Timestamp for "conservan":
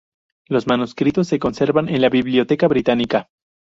1.37-1.87